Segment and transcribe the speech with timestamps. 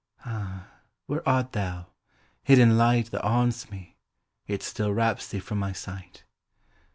[0.25, 0.65] Ah!
[1.05, 1.85] where art thou,
[2.41, 3.97] hid in light That haunts me,
[4.47, 6.23] yet still wraps thee from my sight?